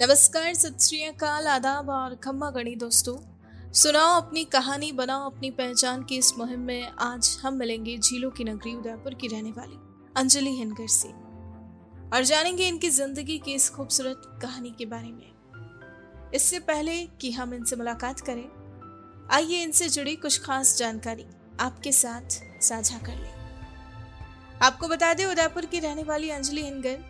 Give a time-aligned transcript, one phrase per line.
[0.00, 3.16] नमस्कार, सत आदाब और खम्मा गणी दोस्तों।
[3.72, 8.44] सुनाओ अपनी कहानी, बनाओ अपनी पहचान की इस मुहिम में। आज हम मिलेंगे झीलों की
[8.44, 9.78] नगरी, उदयपुर की रहने वाली
[10.16, 11.08] अंजलि हिनकर से।
[12.10, 17.54] और जानेंगे इनकी ज़िंदगी की इस खूबसूरत कहानी के बारे में। इससे पहले कि हम
[17.54, 18.44] इनसे मुलाकात करें,
[19.30, 21.26] आइए इनसे जुड़ी कुछ खास जानकारी
[21.60, 23.34] आपके साथ साझा कर लें।
[24.62, 27.04] आपको बता दें, उदयपुर की रहने वाली अंजलि हिनगर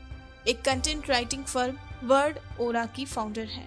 [0.49, 3.67] एक content writing firm Word Aura की फाउंडर है,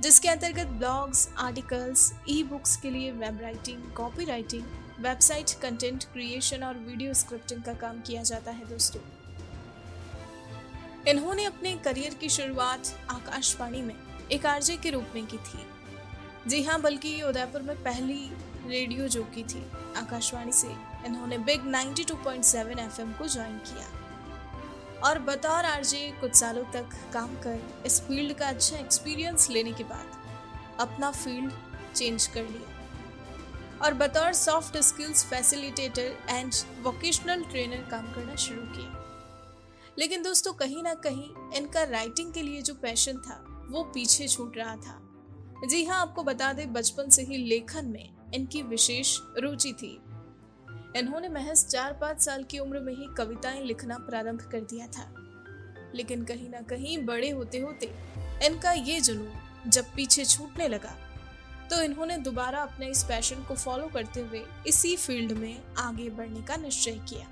[0.00, 4.64] जिसके अंतर्गत ब्लॉग्स आर्टिकल्स ई बुक्स के लिए web writing copy writing
[5.00, 9.00] website content creation और वीडियो स्क्रिप्टिंग का काम किया जाता है दोस्तों।
[11.08, 13.94] इन्होंने अपने करियर की शुरुआत आकाशवाणी में
[14.32, 15.66] एक आरजे के रूप में की थी।
[16.46, 18.30] जी हाँ बल्कि उदयपुर में पहली
[18.66, 19.64] रेडियो जो की थी,
[19.96, 20.68] आकाशवाणी से
[21.06, 23.99] इन्होंने बिग 92.7 एफएम को ज्वाइन किया।
[25.04, 29.84] और बतौर आरजे, कुछ सालों तक काम कर इस फ़ील्ड का अच्छा एक्सपीरियंस लेने के
[29.84, 30.06] बाद
[30.80, 31.52] अपना फ़ील्ड
[31.94, 32.76] चेंज कर लिया।
[33.84, 36.52] और बतौर soft skills facilitator and
[36.82, 38.96] vocational trainer काम करना शुरू किया।
[39.98, 44.56] लेकिन दोस्तों, कहीं ना कहीं इनका राइटिंग के लिए जो पैशन था, वो पीछे छूट
[44.56, 45.06] रहा था।
[45.68, 50.02] जी हाँ आपको बता दें, बचपन से ही लेखन में इनकी विशेष रुचि थी।
[50.96, 55.06] इन्होंने महज चार पाँच साल की उम्र में ही कविताएँ लिखना प्रारंभ कर दिया था।
[55.94, 57.86] लेकिन कहीं ना कहीं बड़े होते होते
[58.46, 60.94] इनका ये जुनून जब पीछे छूटने लगा
[61.70, 66.42] तो इन्होंने दोबारा अपने इस पैशन को फॉलो करते हुए इसी फ़ील्ड में आगे बढ़ने
[66.42, 67.26] का निश्चय किया।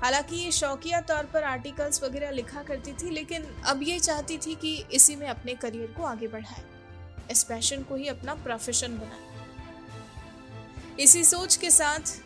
[0.00, 4.54] हालाँकि ये शौकिया तौर पर आर्टिकल्स वगैरह लिखा करती थी, लेकिन अब ये चाहती थी
[4.54, 6.62] कि इसी में अपने करियर को आगे बढ़ाए,
[7.30, 9.30] इस पैशन को ही अपना प्रोफेशन बनाए।
[11.00, 12.20] इसी सोच के साथ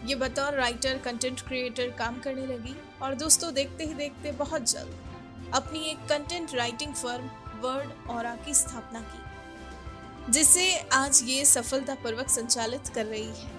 [0.00, 5.52] ये बतौर राइटर कंटेंट क्रिएटर काम करने लगी और दोस्तों देखते ही देखते बहुत जल्द
[5.54, 12.88] अपनी एक कंटेंट राइटिंग फर्म वर्ड और की स्थापना की, जिसे आज ये सफलतापूर्वक संचालित
[12.88, 13.58] कर रही है।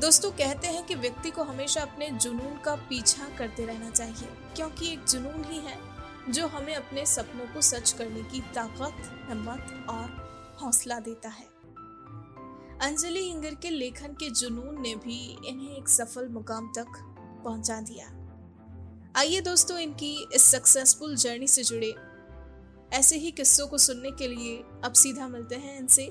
[0.00, 4.92] दोस्तों कहते हैं कि व्यक्ति को हमेशा अपने जुनून का पीछा करते रहना चाहिए, क्योंकि
[4.92, 5.78] एक जुनून ही है
[6.28, 11.46] जो हमें अपने सपनों को सच करने की ताकत, हिम्मत और हौसला देता है।
[12.82, 15.16] अंजलि इंगर के लेखन के जुनून ने भी
[15.48, 16.96] इन्हें एक सफल मुकाम तक
[17.44, 18.06] पहुँचा दिया।
[19.20, 21.92] आइए दोस्तों, इनकी इस सक्सेसफुल जर्नी से जुड़े।
[22.98, 26.06] ऐसे ही किस्सों को सुनने के लिए अब सीधा मिलते हैं इनसे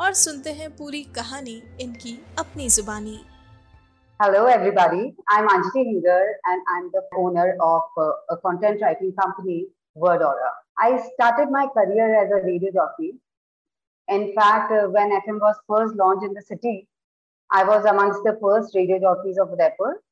[0.00, 3.18] और सुनते हैं पूरी कहानी इनकी अपनी जुबानी।
[4.20, 9.12] Hello everybody I am Anjali Hingar and I am the owner of a content writing
[9.14, 9.58] company
[9.96, 10.52] Word Order
[10.84, 13.12] I started my career as a radio jockey
[14.10, 16.88] In fact, uh, when FM was first launched in the city,
[17.52, 20.02] I was amongst the first radio jockeys of Udaipur.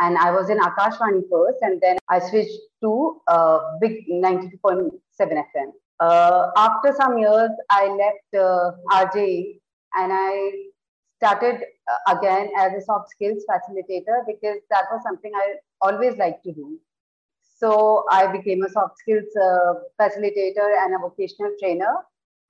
[0.00, 5.72] And I was in Akashvani first, and then I switched to uh, Big 92.7 FM.
[5.98, 9.58] Uh, after some years, I left uh, RJ
[9.96, 10.52] and I
[11.16, 11.60] started
[11.90, 16.52] uh, again as a soft skills facilitator because that was something I always liked to
[16.52, 16.78] do.
[17.56, 21.92] So I became a soft skills uh, facilitator and a vocational trainer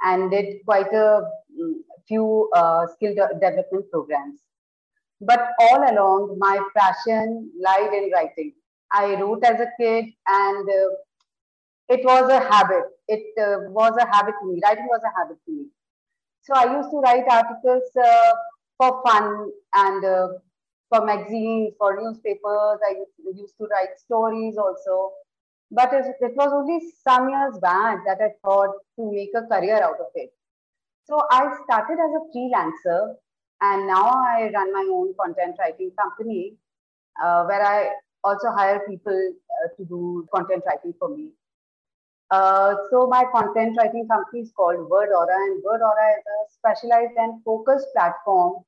[0.03, 1.23] and did quite a
[1.59, 1.75] mm,
[2.07, 4.41] few uh, skill de development programs.
[5.21, 8.53] But all along, my passion lied in writing.
[8.93, 10.91] I wrote as a kid, and uh,
[11.89, 12.85] it was a habit.
[13.09, 14.61] It uh, was a habit to me.
[14.65, 15.67] Writing was a habit to me.
[16.43, 18.33] So I used to write articles uh,
[18.79, 20.29] for fun and uh,
[20.89, 22.79] for magazines, for newspapers.
[22.89, 23.05] I
[23.35, 25.13] used to write stories also.
[25.71, 29.83] But it, it was only some years back that I thought to make a career
[29.83, 30.33] out of it.
[31.05, 33.15] So I started as a freelancer
[33.61, 36.55] and now I run my own content writing company
[37.23, 37.91] uh, where I
[38.25, 39.33] also hire people
[39.65, 41.31] uh, to do content writing for me.
[42.31, 47.43] Uh, so my content writing company is called WordAura and WordAura is a specialized and
[47.43, 48.63] focused platform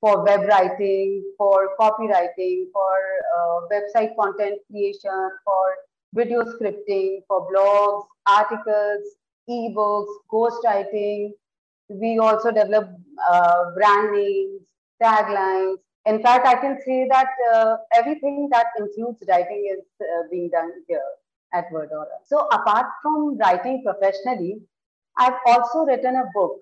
[0.00, 2.96] for web writing, for copywriting, for
[3.34, 5.74] uh, website content creation, for
[6.14, 9.02] video scripting for blogs, articles,
[9.48, 11.30] ebooks, ghostwriting.
[11.88, 12.90] We also develop
[13.30, 14.62] uh, brand names,
[15.02, 15.76] taglines.
[16.06, 20.70] In fact, I can say that uh, everything that includes writing is uh, being done
[20.88, 21.02] here
[21.52, 22.18] at WordAura.
[22.24, 24.60] So apart from writing professionally,
[25.18, 26.58] I've also written a book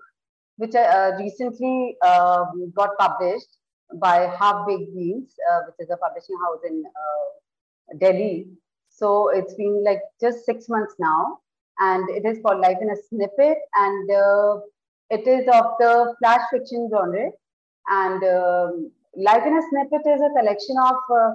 [0.57, 3.57] which uh, recently um, got published
[3.95, 8.47] by Half Baked Beans, uh, which is a publishing house in uh, Delhi.
[8.95, 11.39] So it's been like just six months now,
[11.79, 14.59] and it is called Life in a Snippet, and uh,
[15.09, 17.29] it is of the flash fiction genre.
[17.87, 21.31] And um, Life in a Snippet is a collection of uh,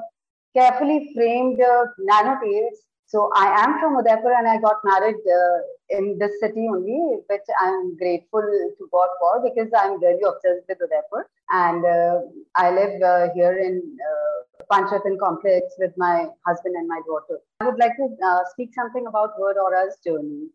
[0.56, 5.58] carefully framed uh, nano tales So I am from Udaipur and I got married uh,
[5.90, 10.78] in this city only, which I'm grateful to God for because I'm really obsessed with
[10.80, 11.26] Udaipur.
[11.50, 12.20] And uh,
[12.56, 17.40] I live uh, here in uh, Panchratan complex with my husband and my daughter.
[17.60, 20.48] I would like to uh, speak something about Word Aura's journey.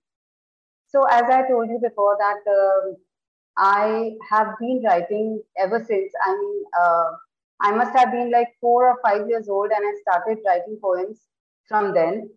[0.88, 2.96] So as I told you before that um,
[3.58, 6.14] I have been writing ever since.
[6.26, 7.12] I mean, uh,
[7.62, 11.22] I must have been like four or five years old and I started writing poems
[11.68, 12.30] from then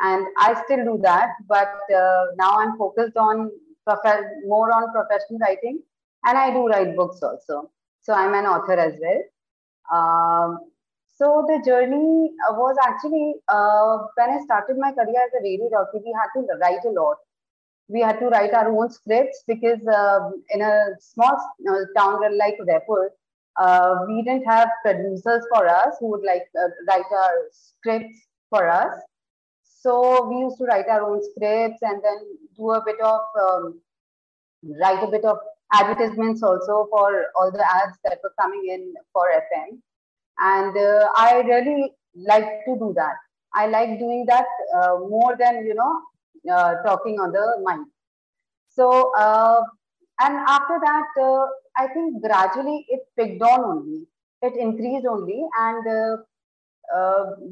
[0.00, 1.30] and I still do that.
[1.48, 3.50] But uh, now I'm focused on
[3.86, 5.80] prof- more on professional writing,
[6.24, 7.70] and I do write books also.
[8.02, 9.22] So I'm an author as well.
[9.92, 10.58] Um,
[11.16, 15.98] so the journey was actually uh, when I started my career as a radio jockey,
[16.04, 17.16] we had to write a lot.
[17.88, 21.36] We had to write our own scripts because uh, in a small
[21.70, 23.12] uh, town like Udaipur,
[23.56, 28.68] uh, we didn't have producers for us who would like uh, write our scripts for
[28.68, 28.92] us.
[29.86, 32.18] So we used to write our own scripts and then
[32.56, 33.80] do a bit of um,
[34.82, 35.38] write a bit of
[35.72, 39.78] advertisements also for all the ads that were coming in for FM.
[40.40, 43.14] And uh, I really like to do that.
[43.54, 44.46] I like doing that
[44.76, 46.02] uh, more than you know
[46.52, 47.86] uh, talking on the mic.
[48.68, 49.62] So uh,
[50.18, 51.46] and after that, uh,
[51.76, 54.08] I think gradually it picked on only.
[54.42, 56.16] It increased only, and uh,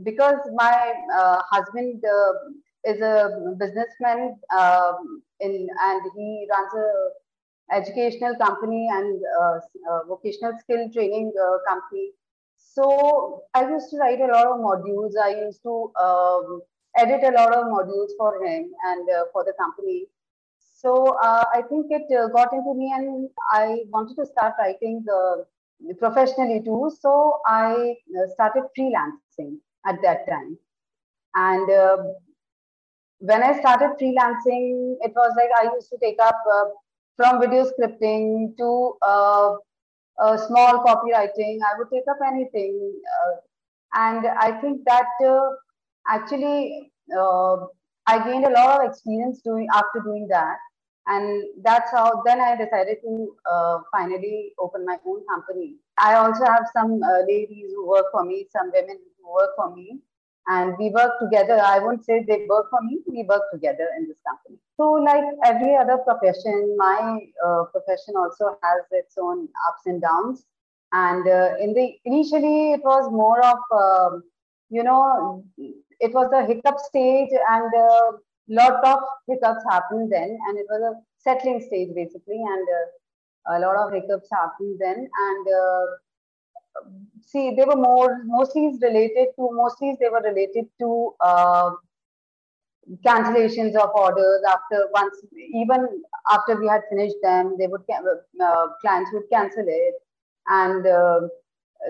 [0.02, 8.36] because my uh, husband uh, is a businessman um, in, and he runs a educational
[8.36, 9.22] company and
[10.06, 11.32] vocational skill training
[11.68, 12.12] company.
[12.56, 15.12] So I used to write a lot of modules.
[15.22, 16.60] I used to um,
[16.96, 20.06] edit a lot of modules for him and uh, for the company.
[20.58, 25.04] So uh, I think it uh, got into me, and I wanted to start writing
[25.98, 26.90] professionally too.
[27.00, 29.23] So I uh, started freelancing
[29.86, 30.58] at that time.
[31.34, 31.96] And uh,
[33.18, 36.64] when I started freelancing, it was like I used to take up uh,
[37.16, 39.56] from video scripting to uh,
[40.46, 41.58] small copywriting.
[41.62, 43.00] I would take up anything.
[43.14, 43.36] Uh,
[43.94, 45.50] and I think that uh,
[46.08, 46.90] actually
[48.06, 50.58] I gained a lot of experience doing after doing that
[51.06, 56.44] and that's how then i decided to uh, finally open my own company i also
[56.44, 60.00] have some uh, ladies who work for me some women work for me.
[60.46, 61.58] And we work together.
[61.58, 62.98] I won't say they work for me.
[63.06, 64.58] We work together in this company.
[64.76, 70.44] So like every other profession my uh, profession also has its own ups and downs.
[70.92, 74.22] And uh, in the initially it was more of um,
[74.68, 78.12] you know it was a hiccup stage and uh,
[78.48, 78.98] lot of
[79.28, 83.92] hiccups happened then, and it was a settling stage basically, and uh, a lot of
[83.92, 85.84] hiccups happened then, and uh,
[87.26, 91.70] see, they were more mostly related to mostly they were related to uh,
[93.04, 95.16] cancellations of orders after once
[95.54, 95.86] even
[96.30, 99.94] after we had finished them, they would uh, clients would cancel it,
[100.48, 101.20] and uh,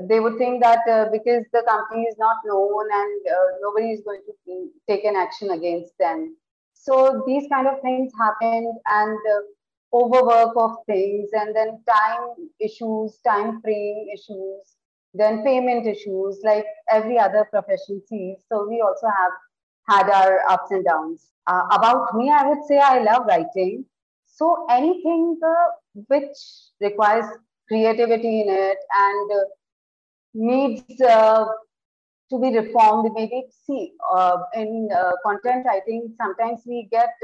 [0.09, 4.01] they would think that uh, because the company is not known and uh, nobody is
[4.05, 6.37] going to take an action against them.
[6.73, 9.41] So these kind of things happened and uh,
[9.95, 14.77] overwork of things and then time issues, time frame issues,
[15.15, 18.39] then payment issues like every other profession sees.
[18.49, 19.33] So we also have
[19.89, 21.31] had our ups and downs.
[21.47, 23.85] Uh, about me, I would say I love writing.
[24.27, 25.71] So anything uh,
[26.09, 26.39] which
[26.81, 27.27] requires
[27.69, 29.45] creativity in it and uh,
[30.35, 31.45] needs uh,
[32.31, 37.15] to be reformed maybe see uh, in uh, content i think sometimes we get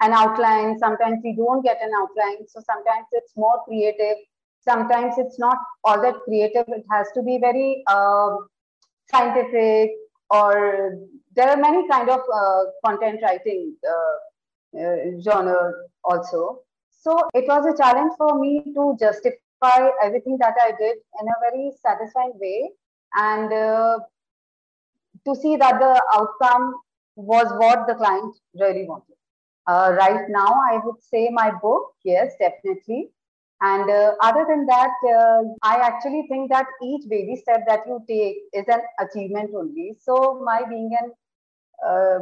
[0.00, 0.78] an outline.
[0.78, 2.46] Sometimes we don't get an outline.
[2.48, 4.16] So sometimes it's more creative.
[4.60, 6.64] Sometimes it's not all that creative.
[6.68, 8.48] It has to be very um,
[9.10, 9.90] scientific
[10.30, 10.98] or
[11.34, 15.72] there are many kind of uh, content writing uh, uh, genre
[16.02, 16.62] also.
[16.90, 21.50] So it was a challenge for me to justify everything that i did in a
[21.50, 22.70] very satisfying way.
[23.14, 23.98] And uh,
[25.26, 26.74] to see that the outcome
[27.14, 29.16] was what the client really wanted.
[29.66, 33.10] Uh, right now, I would say my book, yes, definitely.
[33.60, 38.04] And uh, other than that, uh, I actually think that each baby step that you
[38.06, 39.96] take is an achievement only.
[40.00, 41.12] So my being an
[41.86, 42.18] uh,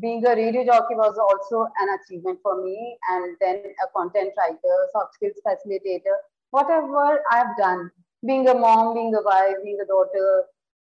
[0.00, 4.76] being a radio jockey was also an achievement for me, and then a content writer,
[4.92, 6.16] soft skills facilitator,
[6.50, 7.90] whatever I've done,
[8.26, 10.44] being a mom, being a wife, being a daughter,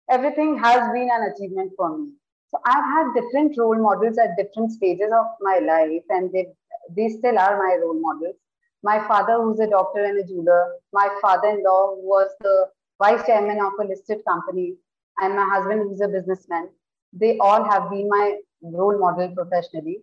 [0.10, 2.12] everything has been an achievement for me.
[2.56, 6.48] So I've had different role models at different stages of my life, and they,
[6.96, 8.36] they still are my role models.
[8.82, 13.26] My father, who's a doctor and a jeweler, my father in law was the vice
[13.26, 14.76] chairman of a listed company,
[15.20, 16.70] and my husband, who's a businessman.
[17.12, 19.98] they all have been my role model professionally.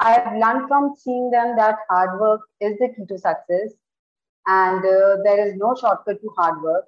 [0.00, 3.74] I have learned from seeing them that hard work is the key to success
[4.46, 6.84] and uh, there is no shortcut to hard work.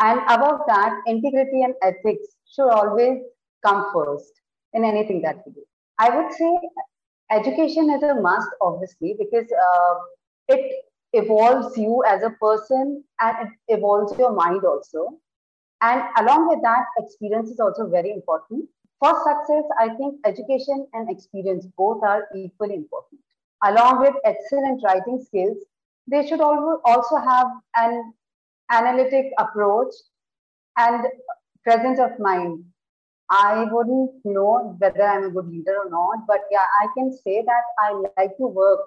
[0.00, 3.20] And above that, integrity and ethics should always
[3.64, 4.32] come first
[4.72, 5.62] in anything that we do.
[5.98, 6.58] I would say
[7.30, 9.94] education is a must, obviously, because uh,
[10.48, 15.18] it evolves you as a person and it evolves your mind also.
[15.80, 18.68] And along with that, experience is also very important.
[18.98, 23.20] For success, I think education and experience both are equally important.
[23.64, 25.58] Along with excellent writing skills,
[26.06, 27.46] they should also have
[27.76, 28.12] an
[28.70, 29.92] analytic approach
[30.78, 31.06] and
[31.64, 32.64] presence of mind.
[33.30, 37.42] I wouldn't know whether I'm a good leader or not, but yeah, I can say
[37.44, 38.80] that I like to work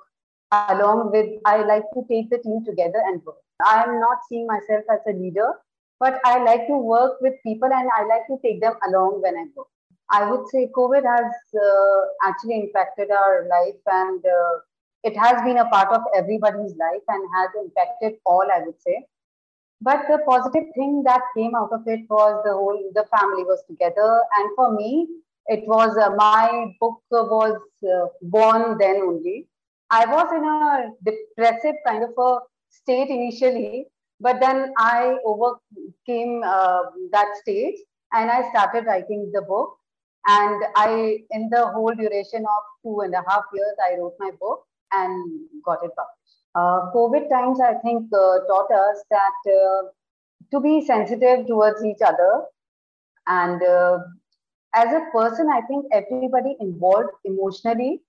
[0.51, 3.37] along with, I like to take the team together and work.
[3.65, 5.53] I am not seeing myself as a leader,
[5.99, 9.35] but I like to work with people and I like to take them along when
[9.35, 9.67] I work.
[10.11, 14.59] I would say COVID has uh, actually impacted our life and uh,
[15.03, 19.05] it has been a part of everybody's life and has impacted all, I would say.
[19.81, 23.63] But the positive thing that came out of it was the whole, the family was
[23.67, 24.21] together.
[24.37, 25.07] And for me,
[25.47, 29.47] it was uh, my book was uh, born then only.
[29.89, 33.87] I was in a depressive kind of a state initially,
[34.19, 36.81] but then I overcame uh,
[37.11, 37.75] that stage
[38.13, 39.75] and I started writing the book.
[40.27, 44.31] And I, in the whole duration of two and a half years, I wrote my
[44.39, 46.18] book and got it published.
[46.55, 49.81] Uh, COVID times, I think, uh, taught us that uh,
[50.51, 52.43] to be sensitive towards each other.
[53.27, 53.99] And uh,
[54.73, 58.01] as a person, I think everybody involved emotionally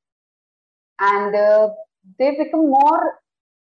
[0.99, 1.71] and uh,
[2.19, 3.21] they become more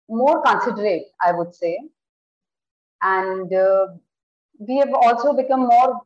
[0.09, 1.77] more considerate, I would say.
[3.01, 3.49] And
[4.59, 6.01] we have also become more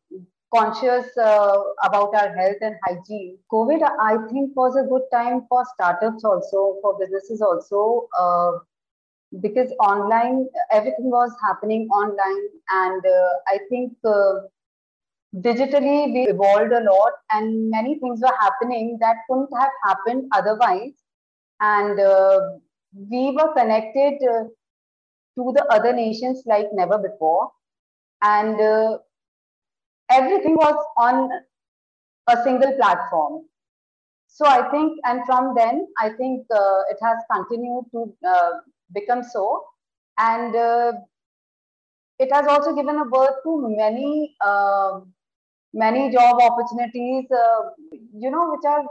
[0.53, 3.37] conscious uh, about our health and hygiene.
[3.51, 8.51] COVID, I think, was a good time for startups also, for businesses also, uh,
[9.41, 12.47] because online, everything was happening online.
[12.71, 14.33] And uh, I think uh,
[15.35, 20.93] digitally we evolved a lot and many things were happening that couldn't have happened otherwise.
[21.59, 22.39] And uh,
[23.09, 24.43] we were connected uh,
[25.35, 27.51] to the other nations like never before.
[28.21, 28.59] And
[30.09, 31.29] everything was on
[32.29, 33.45] a single platform.
[34.27, 38.49] So I think, and from then, I think uh, it has continued to uh,
[38.93, 39.65] become so.
[40.17, 40.93] And uh,
[42.19, 45.13] it has also given a birth to many, um,
[45.73, 47.69] many job opportunities, uh,
[48.13, 48.83] you know, which are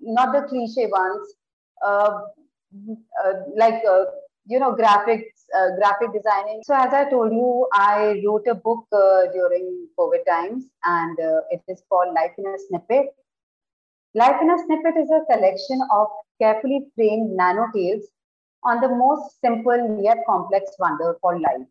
[0.00, 1.34] not the cliche ones,
[1.84, 2.20] uh,
[3.24, 3.82] uh, like,
[4.46, 6.60] you know, graphics uh, graphic designing.
[6.64, 11.40] So as I told you, I wrote a book uh, during COVID times and uh,
[11.50, 13.14] it is called Life in a Snippet.
[14.14, 16.08] Life in a Snippet is a collection of
[16.40, 18.04] carefully framed nano tales
[18.64, 21.66] on the most simple yet complex wonder called life.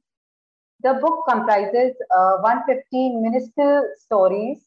[0.81, 4.59] The book comprises uh, 150 minuscule stories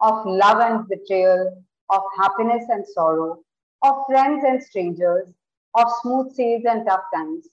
[0.00, 3.40] of love and betrayal, of happiness and sorrow,
[3.82, 5.28] of friends and strangers,
[5.74, 7.48] of smooth sails and tough times,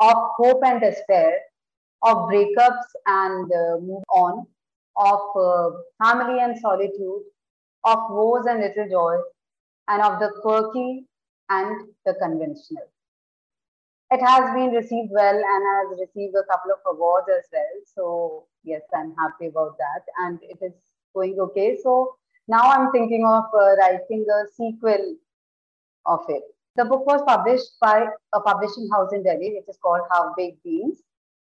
[0.00, 1.38] of hope and despair,
[2.02, 4.46] of breakups and uh, move on,
[4.96, 7.22] of uh, family and solitude,
[7.84, 9.24] of woes and little joys,
[9.88, 11.06] and of the quirky
[11.50, 12.88] and the conventional.
[14.10, 17.74] It has been received well and has received a couple of awards as well.
[17.94, 20.02] So yes, I'm happy about that.
[20.18, 20.72] And it is
[21.14, 21.76] going okay.
[21.82, 25.16] So now I'm thinking of uh, writing a sequel
[26.06, 26.53] of it.
[26.76, 30.62] The book was published by a publishing house in Delhi, which is called Half Baked
[30.64, 31.02] Beans,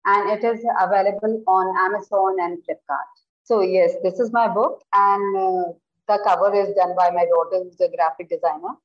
[0.05, 3.11] and it is available on Amazon and Flipkart.
[3.43, 5.63] So yes, this is my book, and uh,
[6.07, 8.75] the cover is done by my daughter, who's a graphic designer.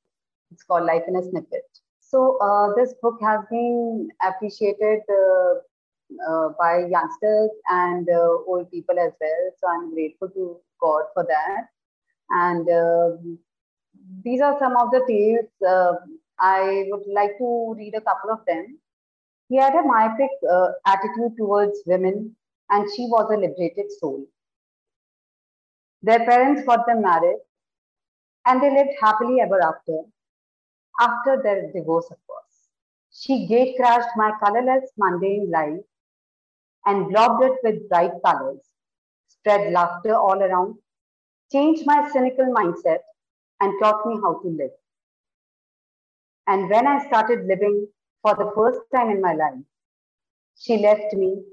[0.51, 1.63] It's called Life in a Snippet.
[2.01, 5.55] So uh, this book has been appreciated uh,
[6.29, 9.43] uh by youngsters and uh, old people as well.
[9.59, 11.69] So I'm grateful to God for that.
[12.31, 13.39] And um,
[14.25, 15.95] these are some of the tales uh,
[16.43, 18.79] I would like to read a couple of them.
[19.49, 22.37] He had a myopic uh, attitude towards women,
[22.71, 24.27] and she was a liberated soul.
[26.03, 27.39] Their parents got them married,
[28.47, 30.03] and they lived happily ever after,
[31.01, 32.69] after their divorce, of course.
[33.13, 35.81] She gate crashed my colorless, mundane life
[36.87, 38.61] and blobbed it with bright colors,
[39.29, 40.77] spread laughter all around,
[41.53, 43.01] changed my cynical mindset,
[43.61, 44.82] and taught me how to live.
[46.47, 47.89] And when I started living
[48.23, 49.59] for the first time in my life,
[50.57, 51.45] she left me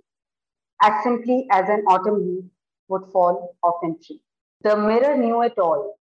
[0.82, 2.46] as simply as an autumn leaf
[2.90, 4.22] would fall off a tree.
[4.62, 5.98] The mirror knew it all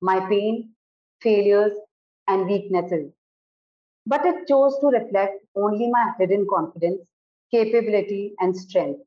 [0.00, 0.74] my pain,
[1.22, 1.72] failures,
[2.28, 3.12] and weaknesses.
[4.06, 7.02] But it chose to reflect only my hidden confidence,
[7.52, 9.00] capability, and strength,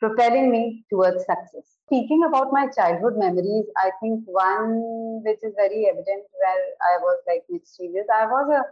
[0.00, 1.76] propelling me towards success.
[1.86, 7.18] Speaking about my childhood memories, I think one which is very evident where I was
[7.26, 8.06] like mischievous.
[8.14, 8.62] I was a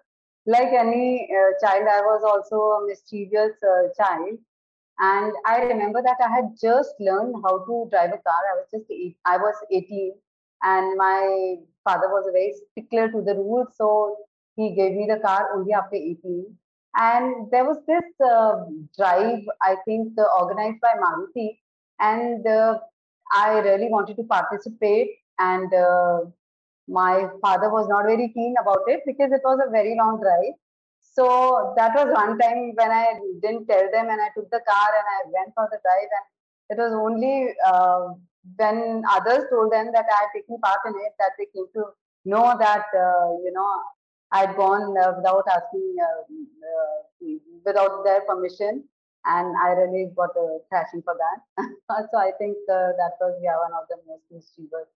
[0.49, 4.38] like any uh, child, I was also a mischievous uh, child.
[4.99, 8.40] And I remember that I had just learned how to drive a car.
[8.52, 10.14] I was just eight, I was 18,
[10.62, 14.16] and my father was very stickler to the rules, so
[14.54, 16.47] he gave me the car only after 18.
[16.96, 18.64] And there was this uh,
[18.96, 21.58] drive, I think, uh, organized by Maruti,
[22.00, 22.78] and uh,
[23.32, 25.10] I really wanted to participate.
[25.38, 26.20] And uh,
[26.88, 30.54] my father was not very keen about it because it was a very long drive.
[31.00, 34.88] So that was one time when I didn't tell them and I took the car
[34.98, 36.10] and I went for the drive.
[36.16, 38.14] And it was only uh,
[38.56, 41.84] when others told them that I had taken part in it that they came to
[42.24, 43.80] know that, uh, you know,
[44.33, 47.26] I'd gone uh, without asking, uh,
[47.64, 48.85] without their permission.
[49.25, 51.64] And I really got a passion for that.
[52.12, 54.88] so I think uh, that was yeah, one of the most mischievous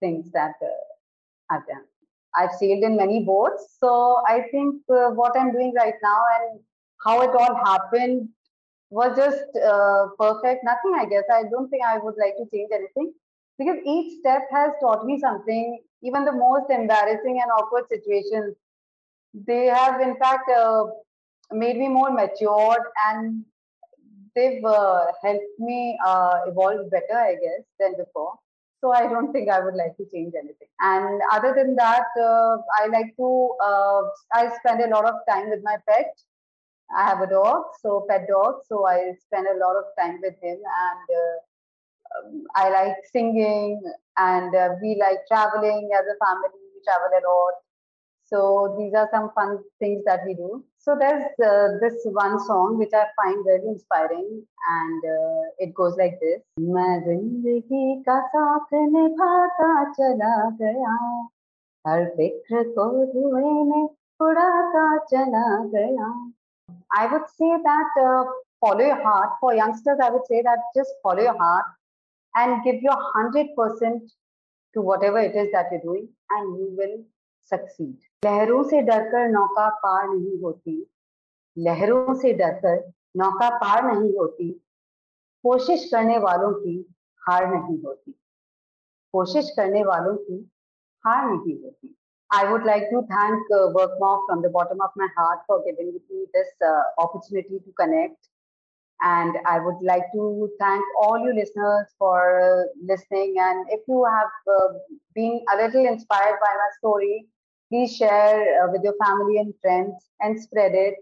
[0.00, 1.84] things that uh, I've done.
[2.34, 3.76] I've sailed in many boats.
[3.78, 6.60] So I think uh, what I'm doing right now and
[7.04, 8.28] how it all happened
[8.90, 10.64] was just uh, perfect.
[10.64, 11.24] Nothing, I guess.
[11.32, 13.12] I don't think I would like to change anything
[13.58, 15.80] because each step has taught me something.
[16.02, 18.56] Even the most embarrassing and awkward situations,
[19.34, 20.84] they have in fact uh,
[21.52, 23.44] made me more matured and
[24.34, 28.34] they've uh, helped me uh, evolve better, I guess, than before.
[28.80, 30.68] So I don't think I would like to change anything.
[30.80, 34.02] And other than that, uh, I like to, uh,
[34.34, 36.12] I spend a lot of time with my pet.
[36.96, 38.56] I have a dog, so pet dog.
[38.68, 43.80] So I spend a lot of time with him and uh, um, I like singing
[44.18, 46.60] and uh, we like traveling as a family.
[46.74, 47.54] We travel a lot.
[48.31, 50.63] So these are some fun things that we do.
[50.79, 55.95] So there's uh, this one song which I find very inspiring, and uh, it goes
[55.97, 60.97] like this: मैं जिंदगी का साथ निभाता चला गया,
[61.87, 63.89] हर फिक्र को धुएं में
[64.27, 66.13] उड़ाता चला गया.
[66.91, 68.23] I would say that uh,
[68.59, 69.37] follow your heart.
[69.39, 71.65] For youngsters, I would say that just follow your heart
[72.35, 74.03] and give your hundred percent
[74.73, 76.97] to whatever it is that you're doing, and you will
[77.44, 77.96] succeed.
[78.24, 80.76] लहरों से डरकर नौका पार नहीं होती
[81.58, 84.50] लहरों से डरकर नौका पार नहीं होती
[85.42, 86.76] कोशिश करने वालों की
[87.28, 88.14] हार नहीं होती
[89.12, 90.38] कोशिश करने वालों की
[91.06, 91.96] हार नहीं होती
[92.30, 95.92] I would like to thank uh, WorkMob from the bottom of my heart for giving
[95.92, 98.16] me this uh, opportunity to connect.
[99.00, 103.34] And I would like to thank all you listeners for uh, listening.
[103.38, 104.68] And if you have uh,
[105.14, 107.26] been a little inspired by my story,
[107.72, 110.94] please share uh, with your family and friends and spread it.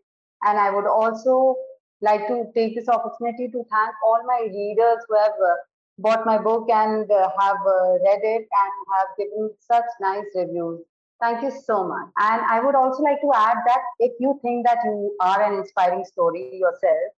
[0.44, 1.56] And I would also
[2.00, 5.54] like to take this opportunity to thank all my readers who have uh,
[5.98, 10.80] bought my book and uh, have uh, read it and have given such nice reviews.
[11.20, 12.08] Thank you so much.
[12.18, 15.58] And I would also like to add that if you think that you are an
[15.58, 17.12] inspiring story yourself,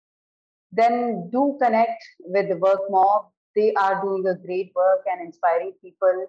[0.72, 3.26] then do connect with the Work Mob.
[3.56, 6.28] They are doing a great work and inspiring people